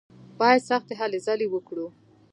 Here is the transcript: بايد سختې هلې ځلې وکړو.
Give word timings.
بايد 0.39 0.61
سختې 0.69 0.93
هلې 0.99 1.19
ځلې 1.25 1.47
وکړو. 1.49 1.87